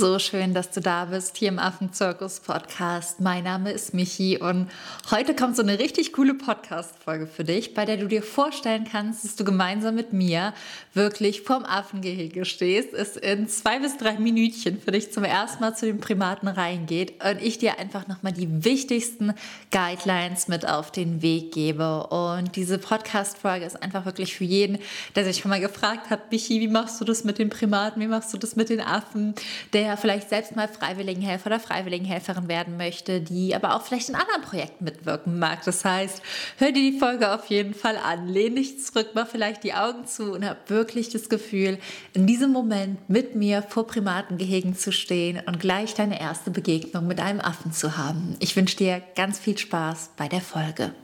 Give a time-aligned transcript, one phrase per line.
[0.00, 3.20] So schön, dass du da bist hier im Affenzirkus Podcast.
[3.20, 4.70] Mein Name ist Michi und
[5.10, 9.26] heute kommt so eine richtig coole Podcast-Folge für dich, bei der du dir vorstellen kannst,
[9.26, 10.54] dass du gemeinsam mit mir
[10.94, 15.76] wirklich vorm Affengehege stehst, es in zwei bis drei Minütchen für dich zum ersten Mal
[15.76, 19.34] zu den Primaten reingeht und ich dir einfach nochmal die wichtigsten
[19.70, 22.06] Guidelines mit auf den Weg gebe.
[22.06, 24.78] Und diese Podcast-Folge ist einfach wirklich für jeden,
[25.14, 28.06] der sich schon mal gefragt hat, Michi, wie machst du das mit den Primaten, wie
[28.06, 29.34] machst du das mit den Affen?
[29.74, 34.14] Der der vielleicht selbst mal Freiwilligenhelfer oder Freiwilligenhelferin werden möchte, die aber auch vielleicht in
[34.14, 35.64] anderen Projekten mitwirken mag.
[35.64, 36.22] Das heißt,
[36.58, 40.06] hör dir die Folge auf jeden Fall an, lehn dich zurück, mach vielleicht die Augen
[40.06, 41.78] zu und hab wirklich das Gefühl,
[42.12, 47.18] in diesem Moment mit mir vor Primatengehegen zu stehen und gleich deine erste Begegnung mit
[47.18, 48.36] einem Affen zu haben.
[48.38, 50.94] Ich wünsche dir ganz viel Spaß bei der Folge.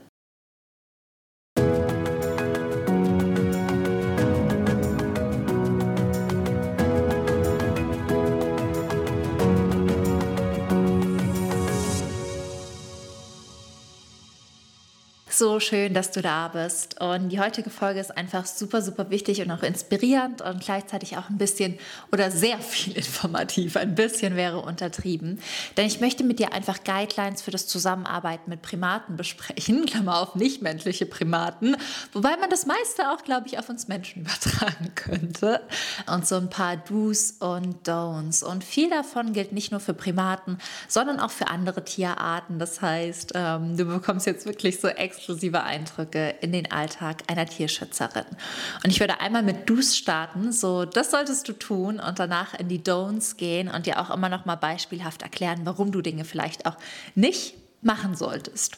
[15.37, 16.99] So schön, dass du da bist.
[16.99, 21.29] Und die heutige Folge ist einfach super, super wichtig und auch inspirierend und gleichzeitig auch
[21.29, 21.77] ein bisschen
[22.11, 23.77] oder sehr viel informativ.
[23.77, 25.39] Ein bisschen wäre untertrieben.
[25.77, 29.85] Denn ich möchte mit dir einfach Guidelines für das Zusammenarbeiten mit Primaten besprechen.
[29.85, 31.77] Klammer auf nichtmenschliche Primaten.
[32.13, 35.61] Wobei man das meiste auch, glaube ich, auf uns Menschen übertragen könnte.
[36.11, 38.43] Und so ein paar Do's und Don'ts.
[38.43, 42.57] Und viel davon gilt nicht nur für Primaten, sondern auch für andere Tierarten.
[42.57, 47.45] Das heißt, ähm, du bekommst jetzt wirklich so extra exklusive Eindrücke in den Alltag einer
[47.45, 48.23] Tierschützerin.
[48.83, 52.69] Und ich würde einmal mit Do's starten, so das solltest du tun und danach in
[52.69, 56.65] die Don'ts gehen und dir auch immer noch mal beispielhaft erklären, warum du Dinge vielleicht
[56.65, 56.77] auch
[57.13, 58.77] nicht machen solltest.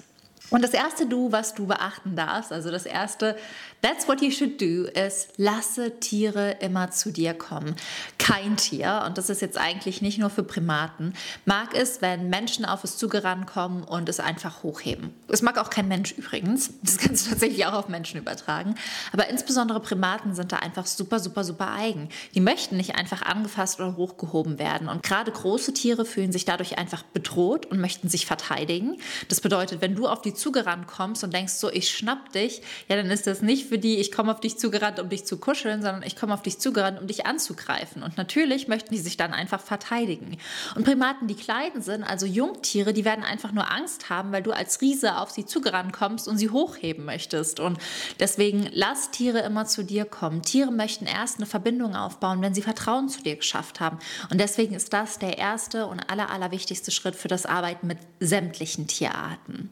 [0.49, 3.35] Und das erste Du, was du beachten darfst, also das erste,
[3.81, 7.75] that's what you should do, ist, lasse Tiere immer zu dir kommen.
[8.17, 11.13] Kein Tier, und das ist jetzt eigentlich nicht nur für Primaten,
[11.45, 15.13] mag es, wenn Menschen auf es zugerannt kommen und es einfach hochheben.
[15.27, 18.75] Es mag auch kein Mensch übrigens, das kannst du tatsächlich auch auf Menschen übertragen,
[19.11, 22.09] aber insbesondere Primaten sind da einfach super, super, super eigen.
[22.33, 26.77] Die möchten nicht einfach angefasst oder hochgehoben werden und gerade große Tiere fühlen sich dadurch
[26.77, 28.97] einfach bedroht und möchten sich verteidigen.
[29.27, 32.95] Das bedeutet, wenn du auf die zugerannt kommst und denkst so, ich schnapp dich, ja,
[32.95, 35.81] dann ist das nicht für die, ich komme auf dich zugerannt, um dich zu kuscheln,
[35.81, 38.03] sondern ich komme auf dich zugerannt, um dich anzugreifen.
[38.03, 40.37] Und natürlich möchten die sich dann einfach verteidigen.
[40.75, 44.51] Und Primaten, die klein sind, also Jungtiere, die werden einfach nur Angst haben, weil du
[44.51, 47.59] als Riese auf sie zugerannt kommst und sie hochheben möchtest.
[47.59, 47.77] Und
[48.19, 50.41] deswegen lass Tiere immer zu dir kommen.
[50.41, 53.99] Tiere möchten erst eine Verbindung aufbauen, wenn sie Vertrauen zu dir geschafft haben.
[54.29, 58.87] Und deswegen ist das der erste und aller, allerwichtigste Schritt für das Arbeiten mit sämtlichen
[58.87, 59.69] Tierarten.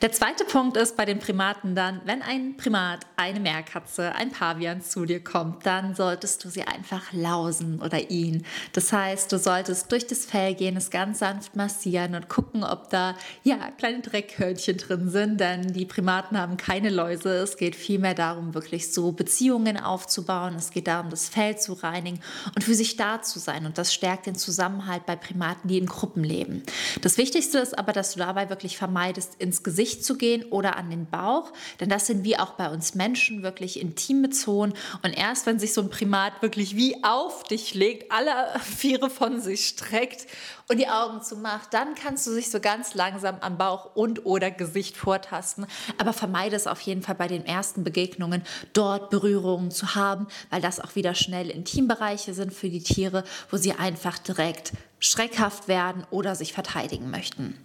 [0.00, 4.80] Der zweite Punkt ist bei den Primaten dann, wenn ein Primat, eine Meerkatze, ein Pavian
[4.80, 8.46] zu dir kommt, dann solltest du sie einfach lausen oder ihn.
[8.74, 12.90] Das heißt, du solltest durch das Fell gehen, es ganz sanft massieren und gucken, ob
[12.90, 17.30] da ja kleine Dreckhörnchen drin sind, denn die Primaten haben keine Läuse.
[17.30, 20.54] Es geht vielmehr darum, wirklich so Beziehungen aufzubauen.
[20.54, 22.20] Es geht darum, das Fell zu reinigen
[22.54, 23.66] und für sich da zu sein.
[23.66, 26.62] Und das stärkt den Zusammenhalt bei Primaten, die in Gruppen leben.
[27.02, 30.76] Das Wichtigste ist aber, dass du dabei wirklich vermeidest, ins Gesicht Gesicht zu gehen oder
[30.76, 31.50] an den Bauch,
[31.80, 34.74] denn das sind wie auch bei uns Menschen wirklich intime Zonen.
[35.02, 39.40] Und erst wenn sich so ein Primat wirklich wie auf dich legt, alle Viere von
[39.40, 40.26] sich streckt
[40.68, 44.50] und die Augen zumacht, dann kannst du sich so ganz langsam am Bauch und oder
[44.50, 45.66] Gesicht vortasten.
[45.96, 48.42] Aber vermeide es auf jeden Fall bei den ersten Begegnungen,
[48.74, 53.56] dort Berührungen zu haben, weil das auch wieder schnell Intimbereiche sind für die Tiere, wo
[53.56, 57.56] sie einfach direkt schreckhaft werden oder sich verteidigen möchten.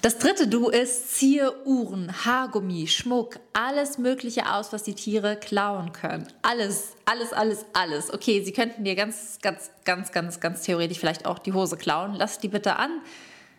[0.00, 5.92] Das dritte Du ist, ziehe Uhren, Haargummi, Schmuck, alles Mögliche aus, was die Tiere klauen
[5.92, 6.28] können.
[6.42, 8.14] Alles, alles, alles, alles.
[8.14, 12.14] Okay, sie könnten dir ganz, ganz, ganz, ganz, ganz theoretisch vielleicht auch die Hose klauen.
[12.14, 13.00] Lass die bitte an.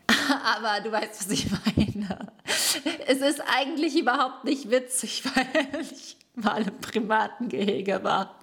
[0.56, 2.32] Aber du weißt, was ich meine.
[3.06, 8.39] Es ist eigentlich überhaupt nicht witzig, weil ich mal im Primatengehege war.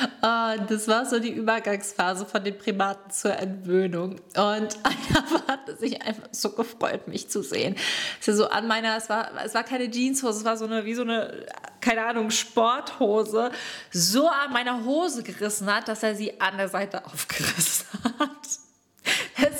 [0.00, 4.20] Und das war so die Übergangsphase von den Primaten zur Entwöhnung.
[4.36, 7.76] Und einer hat sich einfach so gefreut, mich zu sehen.
[8.20, 10.84] Es, ist so an meiner, es, war, es war keine Jeanshose, es war so eine,
[10.84, 11.46] wie so eine,
[11.80, 13.50] keine Ahnung, Sporthose,
[13.92, 17.86] so an meiner Hose gerissen hat, dass er sie an der Seite aufgerissen
[18.18, 18.30] hat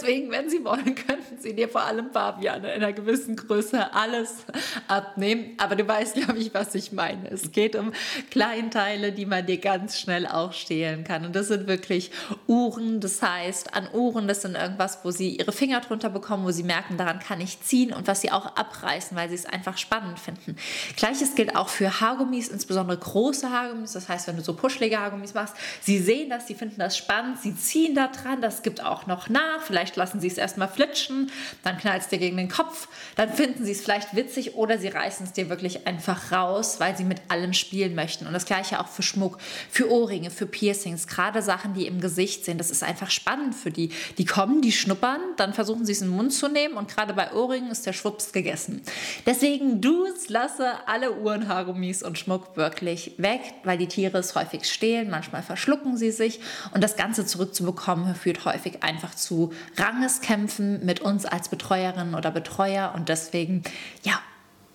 [0.07, 4.45] Deswegen, wenn Sie wollen, könnten Sie dir vor allem Paviane in einer gewissen Größe alles
[4.89, 5.55] abnehmen.
[5.59, 7.31] Aber du weißt, glaube ich, was ich meine.
[7.31, 7.93] Es geht um
[8.31, 11.25] Kleinteile, die man dir ganz schnell auch stehlen kann.
[11.25, 12.11] Und das sind wirklich
[12.47, 13.01] Uhren.
[13.01, 16.63] Das heißt, an Uhren, das sind irgendwas, wo Sie Ihre Finger drunter bekommen, wo Sie
[16.63, 20.21] merken, daran kann ich ziehen und was Sie auch abreißen, weil Sie es einfach spannend
[20.21, 20.57] finden.
[20.97, 23.93] Gleiches gilt auch für Haargummis, insbesondere große Haargummis.
[23.93, 27.41] Das heißt, wenn du so puschlige Haargummis machst, Sie sehen das, Sie finden das spannend,
[27.41, 29.63] Sie ziehen da dran, das gibt auch noch nach.
[29.63, 31.31] Vielleicht lassen Sie es erstmal flitschen,
[31.63, 34.89] dann knallt es dir gegen den Kopf, dann finden Sie es vielleicht witzig oder Sie
[34.89, 38.27] reißen es dir wirklich einfach raus, weil Sie mit allem spielen möchten.
[38.27, 39.39] Und das gleiche auch für Schmuck,
[39.71, 42.59] für Ohrringe, für Piercings, gerade Sachen, die im Gesicht sind.
[42.59, 43.91] Das ist einfach spannend für die.
[44.19, 47.15] Die kommen, die schnuppern, dann versuchen sie es in den Mund zu nehmen und gerade
[47.15, 48.83] bei Ohrringen ist der Schwupps gegessen.
[49.25, 54.65] Deswegen, Du's, lasse alle Uhren, Haargummis und Schmuck wirklich weg, weil die Tiere es häufig
[54.65, 56.41] stehlen, manchmal verschlucken sie sich
[56.75, 62.93] und das Ganze zurückzubekommen führt häufig einfach zu Rangeskämpfen mit uns als Betreuerinnen oder Betreuer
[62.95, 63.63] und deswegen,
[64.03, 64.21] ja,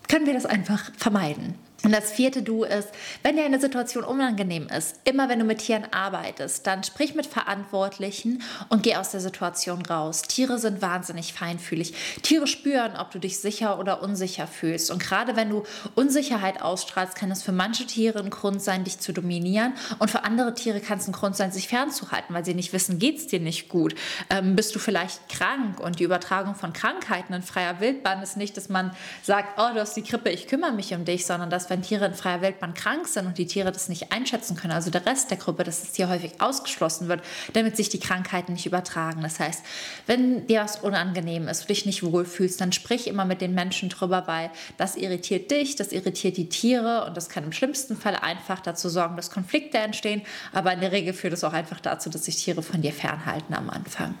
[0.08, 1.54] können wir das einfach vermeiden.
[1.84, 2.88] Und das vierte Du ist,
[3.24, 7.26] wenn dir eine Situation unangenehm ist, immer wenn du mit Tieren arbeitest, dann sprich mit
[7.26, 10.22] Verantwortlichen und geh aus der Situation raus.
[10.22, 11.94] Tiere sind wahnsinnig feinfühlig.
[12.22, 14.92] Tiere spüren, ob du dich sicher oder unsicher fühlst.
[14.92, 15.64] Und gerade wenn du
[15.96, 19.74] Unsicherheit ausstrahlst, kann es für manche Tiere ein Grund sein, dich zu dominieren.
[19.98, 23.00] Und für andere Tiere kann es ein Grund sein, sich fernzuhalten, weil sie nicht wissen,
[23.00, 23.96] geht es dir nicht gut?
[24.30, 25.80] Ähm, bist du vielleicht krank?
[25.80, 28.92] Und die Übertragung von Krankheiten in freier Wildbahn ist nicht, dass man
[29.22, 32.04] sagt, oh, du hast die Grippe, ich kümmere mich um dich, sondern dass wenn Tiere
[32.04, 35.30] in freier Wildbahn krank sind und die Tiere das nicht einschätzen können, also der Rest
[35.30, 37.22] der Gruppe, dass das Tier häufig ausgeschlossen wird,
[37.54, 39.22] damit sich die Krankheiten nicht übertragen.
[39.22, 39.64] Das heißt,
[40.06, 43.88] wenn dir was unangenehm ist, du dich nicht wohlfühlst, dann sprich immer mit den Menschen
[43.88, 48.16] drüber, weil das irritiert dich, das irritiert die Tiere und das kann im schlimmsten Fall
[48.16, 50.20] einfach dazu sorgen, dass Konflikte entstehen,
[50.52, 53.54] aber in der Regel führt es auch einfach dazu, dass sich Tiere von dir fernhalten
[53.54, 54.14] am Anfang.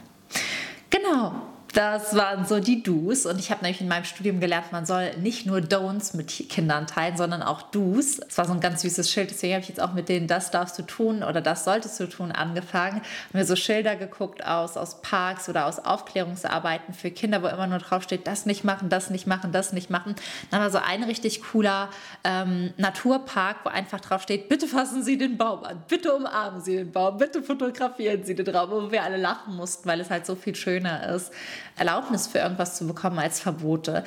[0.88, 3.24] Genau, das waren so die Do's.
[3.24, 6.86] Und ich habe nämlich in meinem Studium gelernt, man soll nicht nur Don'ts mit Kindern
[6.86, 8.16] teilen, sondern auch Do's.
[8.16, 9.30] Das war so ein ganz süßes Schild.
[9.30, 12.06] Deswegen habe ich jetzt auch mit denen Das darfst du tun oder Das solltest du
[12.06, 12.96] tun angefangen.
[12.96, 17.66] Habe mir so Schilder geguckt aus, aus Parks oder aus Aufklärungsarbeiten für Kinder, wo immer
[17.66, 20.14] nur draufsteht, das nicht machen, das nicht machen, das nicht machen.
[20.50, 21.88] Dann war so ein richtig cooler
[22.24, 26.92] ähm, Naturpark, wo einfach draufsteht, bitte fassen Sie den Baum an, bitte umarmen Sie den
[26.92, 30.34] Baum, bitte fotografieren Sie den Raum, wo wir alle lachen mussten, weil es halt so
[30.34, 31.32] viel schöner ist.
[31.76, 34.04] Erlaubnis für irgendwas zu bekommen als Verbote.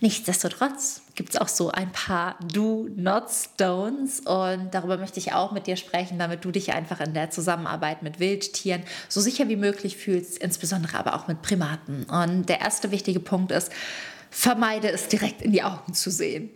[0.00, 5.66] Nichtsdestotrotz gibt es auch so ein paar Do-Nots, Don'ts und darüber möchte ich auch mit
[5.66, 9.96] dir sprechen, damit du dich einfach in der Zusammenarbeit mit Wildtieren so sicher wie möglich
[9.96, 12.04] fühlst, insbesondere aber auch mit Primaten.
[12.04, 13.72] Und der erste wichtige Punkt ist,
[14.30, 16.50] vermeide es direkt in die Augen zu sehen.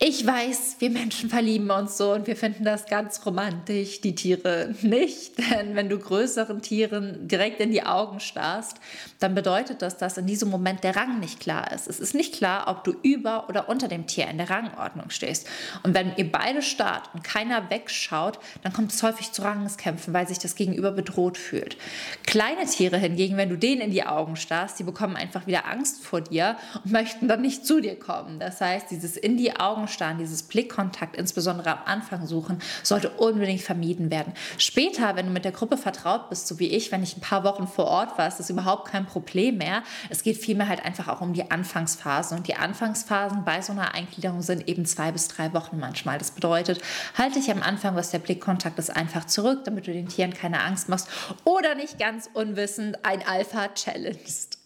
[0.00, 4.72] Ich weiß, wir Menschen verlieben uns so und wir finden das ganz romantisch, die Tiere
[4.82, 5.32] nicht.
[5.50, 8.76] Denn wenn du größeren Tieren direkt in die Augen starrst,
[9.18, 11.88] dann bedeutet das, dass in diesem Moment der Rang nicht klar ist.
[11.88, 15.48] Es ist nicht klar, ob du über oder unter dem Tier in der Rangordnung stehst.
[15.82, 20.28] Und wenn ihr beide starrt und keiner wegschaut, dann kommt es häufig zu Rangeskämpfen, weil
[20.28, 21.76] sich das Gegenüber bedroht fühlt.
[22.24, 26.04] Kleine Tiere hingegen, wenn du denen in die Augen starrst, die bekommen einfach wieder Angst
[26.04, 28.38] vor dir und möchten dann nicht zu dir kommen.
[28.38, 33.62] Das heißt, dieses in die Augen Augenstarren, dieses Blickkontakt, insbesondere am Anfang suchen, sollte unbedingt
[33.62, 34.34] vermieden werden.
[34.58, 37.42] Später, wenn du mit der Gruppe vertraut bist, so wie ich, wenn ich ein paar
[37.44, 39.82] Wochen vor Ort war, ist das überhaupt kein Problem mehr.
[40.10, 42.36] Es geht vielmehr halt einfach auch um die Anfangsphasen.
[42.36, 46.18] Und die Anfangsphasen bei so einer Eingliederung sind eben zwei bis drei Wochen manchmal.
[46.18, 46.80] Das bedeutet,
[47.16, 50.62] halte dich am Anfang, was der Blickkontakt ist, einfach zurück, damit du den Tieren keine
[50.62, 51.08] Angst machst
[51.44, 54.58] oder nicht ganz unwissend ein Alpha challengest.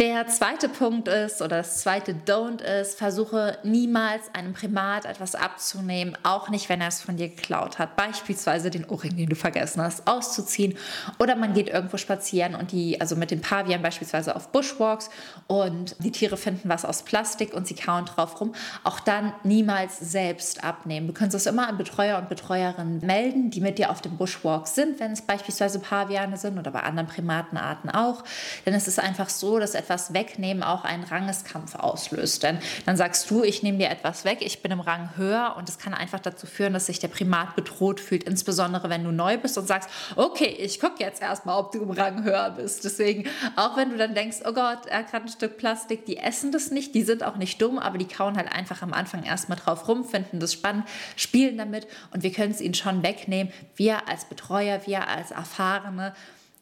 [0.00, 6.18] Der zweite Punkt ist, oder das zweite Don't ist, versuche niemals einem Primat etwas abzunehmen,
[6.24, 7.94] auch nicht, wenn er es von dir geklaut hat.
[7.94, 10.76] Beispielsweise den Ohrring, den du vergessen hast, auszuziehen.
[11.20, 15.10] Oder man geht irgendwo spazieren und die, also mit den Pavian beispielsweise auf Bushwalks
[15.46, 18.52] und die Tiere finden was aus Plastik und sie kauen drauf rum.
[18.82, 21.06] Auch dann niemals selbst abnehmen.
[21.06, 24.66] Du kannst es immer an Betreuer und Betreuerinnen melden, die mit dir auf dem Bushwalk
[24.66, 28.24] sind, wenn es beispielsweise Paviane sind oder bei anderen Primatenarten auch.
[28.66, 32.42] Denn es ist einfach so, dass etwas wegnehmen auch einen Rangeskampf auslöst.
[32.42, 35.68] Denn dann sagst du, ich nehme dir etwas weg, ich bin im Rang höher und
[35.68, 39.36] es kann einfach dazu führen, dass sich der Primat bedroht fühlt, insbesondere wenn du neu
[39.36, 42.84] bist und sagst, okay, ich gucke jetzt erstmal, ob du im Rang höher bist.
[42.84, 46.16] Deswegen, auch wenn du dann denkst, oh Gott, er hat gerade ein Stück Plastik, die
[46.16, 49.22] essen das nicht, die sind auch nicht dumm, aber die kauen halt einfach am Anfang
[49.22, 50.86] erstmal drauf rum, finden das spannend,
[51.16, 53.52] spielen damit und wir können es ihnen schon wegnehmen.
[53.76, 56.14] Wir als Betreuer, wir als Erfahrene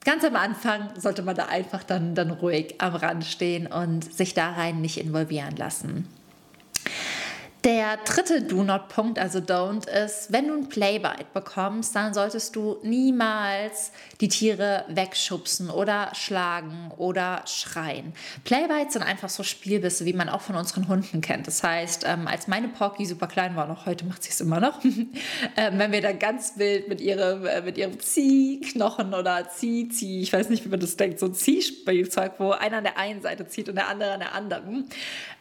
[0.05, 4.35] ganz am Anfang sollte man da einfach dann, dann ruhig am Rand stehen und sich
[4.35, 6.09] da rein nicht involvieren lassen.
[7.65, 13.93] Der dritte Do-Not-Punkt, also Don't, ist, wenn du ein Playbite bekommst, dann solltest du niemals
[14.21, 18.15] die Tiere wegschubsen oder schlagen oder schreien.
[18.43, 21.47] Playbites sind einfach so Spielbisse, wie man auch von unseren Hunden kennt.
[21.47, 24.59] Das heißt, ähm, als meine Porky super klein war, noch heute macht sie es immer
[24.59, 29.89] noch, ähm, wenn wir dann ganz wild mit ihrem, äh, mit ihrem Ziehknochen oder Zieh,
[29.89, 32.99] Zieh, ich weiß nicht, wie man das denkt, so ein Ziehspielzeug, wo einer an der
[32.99, 34.89] einen Seite zieht und der andere an der anderen.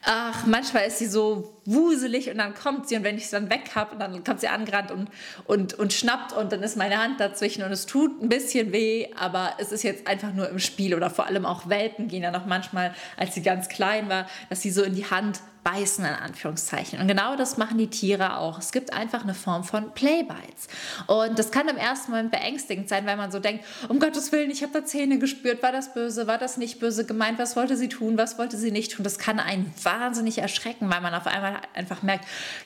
[0.04, 3.50] Ach, manchmal ist sie so wuselig und dann kommt sie und wenn ich sie dann
[3.50, 5.10] weg habe, dann kommt sie angerannt und,
[5.46, 9.08] und, und schnappt und dann ist meine Hand dazwischen und es tut ein bisschen weh,
[9.16, 12.32] aber es ist jetzt einfach nur im Spiel oder vor allem auch Welpen gehen ja
[12.32, 16.14] noch manchmal, als sie ganz klein war, dass sie so in die Hand beißen, in
[16.14, 17.00] Anführungszeichen.
[17.00, 18.58] Und genau das machen die Tiere auch.
[18.58, 20.68] Es gibt einfach eine Form von Playbites.
[21.08, 24.50] Und das kann im ersten Moment beängstigend sein, weil man so denkt, um Gottes Willen,
[24.50, 27.78] ich habe da Zähne gespürt, war das böse, war das nicht böse gemeint, was wollte
[27.78, 29.04] sie tun, was wollte sie nicht tun.
[29.04, 32.26] Das kann einen wahnsinnig erschrecken, weil man auf einmal einfach merkt,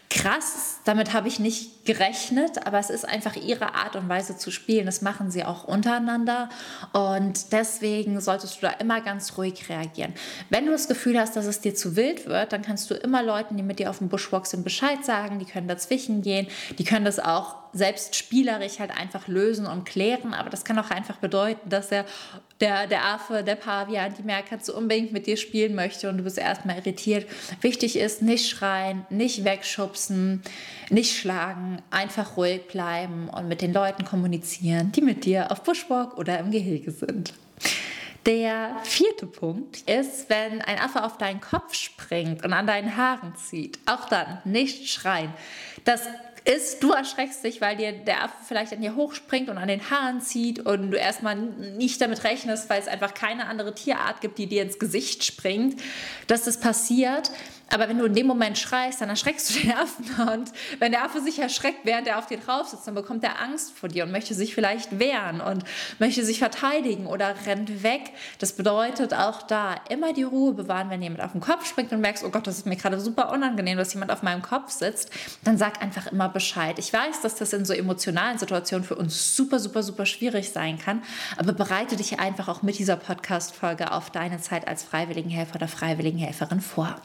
[0.10, 4.52] krass, damit habe ich nicht gerechnet, aber es ist einfach ihre Art und Weise zu
[4.52, 4.86] spielen.
[4.86, 6.50] Das machen sie auch untereinander
[6.94, 10.14] und deswegen solltest du da immer ganz ruhig reagieren.
[10.50, 13.24] Wenn du das Gefühl hast, dass es dir zu wild wird, dann kannst du immer
[13.24, 15.39] Leuten, die mit dir auf dem Bushwalk sind, Bescheid sagen.
[15.39, 16.48] Die können dazwischen gehen.
[16.77, 20.34] Die können das auch selbst spielerisch halt einfach lösen und klären.
[20.34, 22.06] Aber das kann auch einfach bedeuten, dass der,
[22.62, 26.38] der, der Affe, der Pavian, die Meerkatze unbedingt mit dir spielen möchte und du bist
[26.38, 27.27] erstmal irritiert.
[27.62, 30.42] Wichtig ist, nicht schreien, nicht wegschubsen,
[30.89, 36.18] nicht schlagen, einfach ruhig bleiben und mit den Leuten kommunizieren, die mit dir auf Bushwalk
[36.18, 37.34] oder im Gehege sind.
[38.25, 43.36] Der vierte Punkt ist, wenn ein Affe auf deinen Kopf springt und an deinen Haaren
[43.36, 43.77] zieht.
[43.86, 45.32] Auch dann nicht schreien.
[45.84, 46.01] Das
[46.44, 49.91] ist, du erschreckst dich, weil dir der Affe vielleicht an dir hochspringt und an den
[49.91, 54.39] Haaren zieht und du erstmal nicht damit rechnest, weil es einfach keine andere Tierart gibt,
[54.39, 55.79] die dir ins Gesicht springt,
[56.25, 57.32] dass das passiert.
[57.72, 60.05] Aber wenn du in dem Moment schreist, dann erschreckst du den Affen.
[60.29, 63.41] Und wenn der Affe sich erschreckt, während er auf dir drauf sitzt, dann bekommt er
[63.41, 65.63] Angst vor dir und möchte sich vielleicht wehren und
[66.00, 68.12] möchte sich verteidigen oder rennt weg.
[68.39, 72.01] Das bedeutet auch da immer die Ruhe bewahren, wenn jemand auf den Kopf springt und
[72.01, 75.10] merkst, oh Gott, das ist mir gerade super unangenehm, dass jemand auf meinem Kopf sitzt,
[75.43, 76.77] dann sag einfach immer Bescheid.
[76.77, 80.77] Ich weiß, dass das in so emotionalen Situationen für uns super, super, super schwierig sein
[80.77, 81.01] kann,
[81.38, 86.62] aber bereite dich einfach auch mit dieser Podcast-Folge auf deine Zeit als Freiwilligenhelfer oder Freiwilligenhelferin
[86.62, 86.95] vor.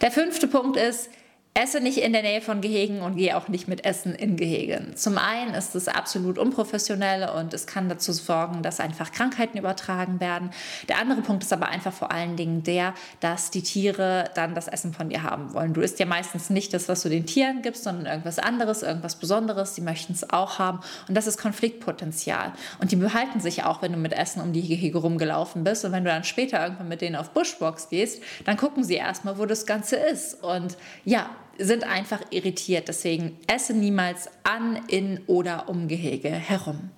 [0.00, 1.10] Der fünfte Punkt ist,
[1.52, 4.94] Esse nicht in der Nähe von Gehegen und gehe auch nicht mit Essen in Gehegen.
[4.94, 10.20] Zum einen ist es absolut unprofessionell und es kann dazu sorgen, dass einfach Krankheiten übertragen
[10.20, 10.50] werden.
[10.88, 14.68] Der andere Punkt ist aber einfach vor allen Dingen der, dass die Tiere dann das
[14.68, 15.74] Essen von dir haben wollen.
[15.74, 19.16] Du isst ja meistens nicht das, was du den Tieren gibst, sondern irgendwas anderes, irgendwas
[19.16, 19.74] Besonderes.
[19.74, 20.78] Die möchten es auch haben
[21.08, 22.52] und das ist Konfliktpotenzial.
[22.78, 25.90] Und die behalten sich auch, wenn du mit Essen um die Gehege rumgelaufen bist und
[25.90, 29.46] wenn du dann später irgendwann mit denen auf Bushwalks gehst, dann gucken sie erstmal, wo
[29.46, 30.44] das Ganze ist.
[30.44, 31.28] Und ja,
[31.60, 32.88] sind einfach irritiert.
[32.88, 36.90] Deswegen esse niemals an, in oder um Gehege herum.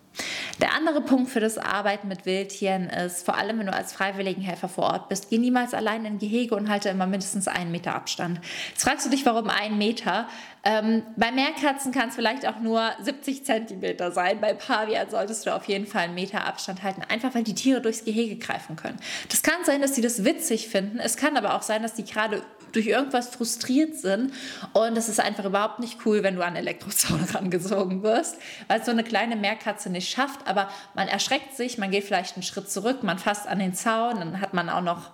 [0.61, 4.69] Der andere Punkt für das Arbeiten mit Wildtieren ist, vor allem wenn du als Freiwilligenhelfer
[4.69, 8.41] vor Ort bist, geh niemals allein in Gehege und halte immer mindestens einen Meter Abstand.
[8.71, 10.29] Jetzt fragst du dich, warum einen Meter?
[10.65, 14.41] Ähm, bei Meerkatzen kann es vielleicht auch nur 70 Zentimeter sein.
[14.41, 17.81] Bei Pavian solltest du auf jeden Fall einen Meter Abstand halten, einfach weil die Tiere
[17.81, 18.99] durchs Gehege greifen können.
[19.31, 20.99] Das kann sein, dass sie das witzig finden.
[20.99, 22.43] Es kann aber auch sein, dass die gerade
[22.73, 24.33] durch irgendwas frustriert sind.
[24.73, 28.37] Und es ist einfach überhaupt nicht cool, wenn du an Elektrozaun rangezogen wirst,
[28.69, 30.47] weil so eine kleine Meerkatze nicht schafft.
[30.47, 34.17] Aber man erschreckt sich, man geht vielleicht einen Schritt zurück, man fasst an den Zaun,
[34.17, 35.11] dann hat man auch noch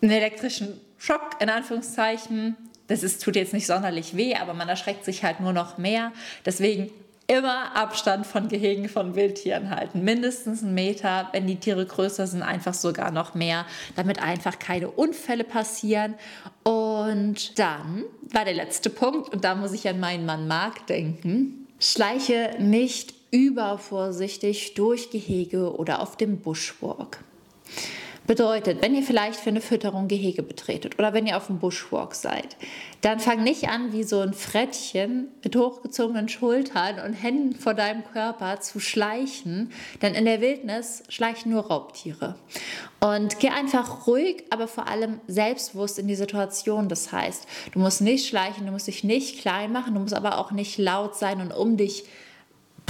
[0.00, 2.56] einen elektrischen Schock, in Anführungszeichen.
[2.88, 6.12] Das ist, tut jetzt nicht sonderlich weh, aber man erschreckt sich halt nur noch mehr.
[6.44, 6.90] Deswegen
[7.32, 10.04] immer Abstand von Gehegen von Wildtieren halten.
[10.04, 13.64] Mindestens einen Meter, wenn die Tiere größer sind, einfach sogar noch mehr,
[13.96, 16.14] damit einfach keine Unfälle passieren.
[16.62, 21.66] Und dann war der letzte Punkt, und da muss ich an meinen Mann Mark denken.
[21.80, 27.24] Schleiche nicht übervorsichtig durch Gehege oder auf dem Bushwalk.
[28.26, 32.14] Bedeutet, wenn ihr vielleicht für eine Fütterung Gehege betretet oder wenn ihr auf dem Bushwalk
[32.14, 32.56] seid,
[33.00, 38.04] dann fang nicht an, wie so ein Frettchen mit hochgezogenen Schultern und Händen vor deinem
[38.04, 42.36] Körper zu schleichen, denn in der Wildnis schleichen nur Raubtiere.
[43.00, 46.88] Und geh einfach ruhig, aber vor allem selbstbewusst in die Situation.
[46.88, 50.38] Das heißt, du musst nicht schleichen, du musst dich nicht klein machen, du musst aber
[50.38, 52.04] auch nicht laut sein und um dich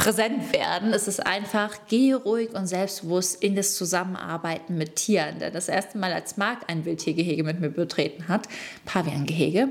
[0.03, 0.93] präsent werden.
[0.93, 5.39] Es ist einfach, gehe ruhig und selbstbewusst in das Zusammenarbeiten mit Tieren.
[5.39, 8.49] Denn das erste Mal, als Marc ein Wildtiergehege mit mir betreten hat,
[8.85, 9.69] Paviangehege,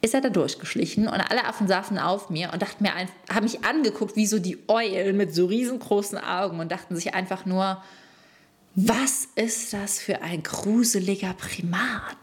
[0.00, 3.62] ist er da durchgeschlichen und alle Affen saßen auf mir und dachten mir, haben mich
[3.62, 7.82] angeguckt wie so die Eulen mit so riesengroßen Augen und dachten sich einfach nur,
[8.74, 12.16] was ist das für ein gruseliger Primat?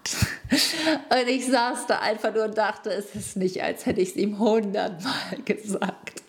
[0.50, 4.15] Und ich saß da einfach nur und dachte, es ist nicht, als hätte ich es
[4.15, 6.24] ihm hundertmal gesagt.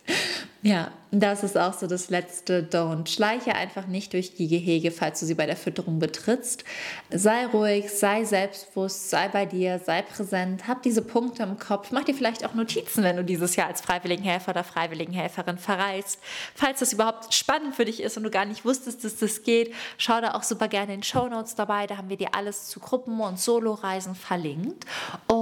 [0.60, 3.08] Ja, das ist auch so das letzte Don't.
[3.08, 6.64] Schleiche einfach nicht durch die Gehege, falls du sie bei der Fütterung betrittst.
[7.10, 11.92] Sei ruhig, sei selbstbewusst, sei bei dir, sei präsent, hab diese Punkte im Kopf.
[11.92, 16.18] Mach dir vielleicht auch Notizen, wenn du dieses Jahr als Freiwilligenhelfer oder Freiwilligenhelferin verreist.
[16.56, 19.72] Falls das überhaupt spannend für dich ist und du gar nicht wusstest, dass das geht,
[19.96, 21.86] schau da auch super gerne in den Show Notes dabei.
[21.86, 24.84] Da haben wir dir alles zu Gruppen- und Soloreisen verlinkt.
[25.28, 25.37] Und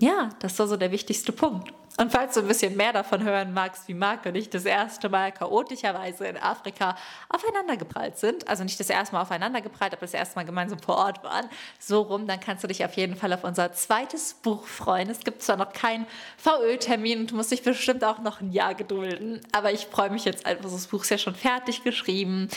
[0.00, 1.72] ja, das war so der wichtigste Punkt.
[1.96, 5.08] Und falls du ein bisschen mehr davon hören magst, wie Marc und ich das erste
[5.08, 6.96] Mal chaotischerweise in Afrika
[7.28, 11.22] aufeinandergeprallt sind, also nicht das erste Mal aufeinandergeprallt, aber das erste Mal gemeinsam vor Ort
[11.22, 11.48] waren,
[11.78, 15.08] so rum, dann kannst du dich auf jeden Fall auf unser zweites Buch freuen.
[15.08, 18.74] Es gibt zwar noch keinen VÖ-Termin und du musst dich bestimmt auch noch ein Jahr
[18.74, 22.48] gedulden, aber ich freue mich jetzt einfach, das Buch ist ja schon fertig geschrieben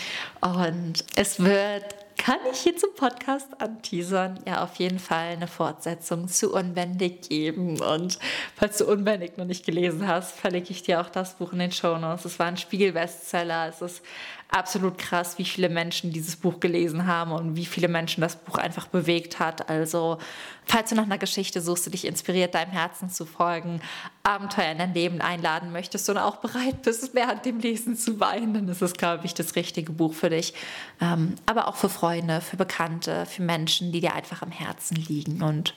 [0.41, 6.27] und es wird kann ich hier zum Podcast anteasern, ja auf jeden Fall eine Fortsetzung
[6.27, 7.79] zu Unbändig geben.
[7.79, 8.19] Und
[8.53, 11.71] falls du Unbändig noch nicht gelesen hast, verlinke ich dir auch das Buch in den
[11.71, 12.25] Show Notes.
[12.25, 13.69] Es war ein Spiegel-Bestseller.
[13.69, 14.01] Es ist
[14.49, 18.57] absolut krass, wie viele Menschen dieses Buch gelesen haben und wie viele Menschen das Buch
[18.57, 19.69] einfach bewegt hat.
[19.69, 20.17] Also,
[20.65, 23.81] falls du nach einer Geschichte suchst, die dich inspiriert, deinem Herzen zu folgen,
[24.23, 28.53] Abenteuer in dein Leben einladen möchtest und auch bereit bist, während dem Lesen zu weinen,
[28.53, 30.53] dann ist es, glaube ich, das richtige Buch für dich.
[31.01, 35.41] Ähm, aber auch für Freunde, für Bekannte, für Menschen, die dir einfach am Herzen liegen.
[35.41, 35.75] Und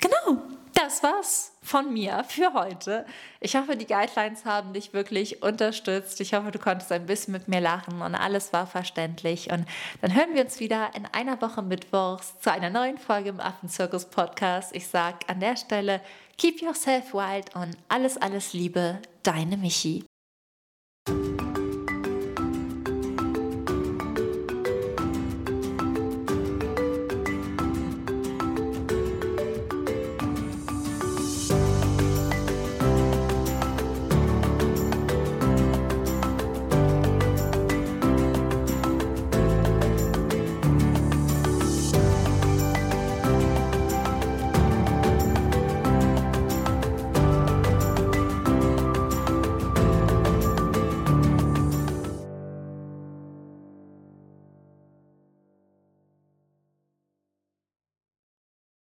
[0.00, 0.42] genau,
[0.74, 3.06] das war's von mir für heute.
[3.40, 6.20] Ich hoffe, die Guidelines haben dich wirklich unterstützt.
[6.20, 9.50] Ich hoffe, du konntest ein bisschen mit mir lachen und alles war verständlich.
[9.52, 9.66] Und
[10.00, 14.06] dann hören wir uns wieder in einer Woche Mittwochs zu einer neuen Folge im Affenzirkus
[14.06, 14.74] Podcast.
[14.74, 16.00] Ich sage an der Stelle,
[16.38, 20.04] keep yourself wild und alles, alles Liebe, deine Michi.